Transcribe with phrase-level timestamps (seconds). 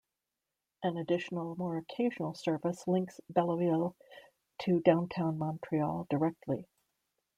[0.81, 3.93] An additional, more occasional service links Beloeil
[4.61, 6.65] to downtown Montreal directly.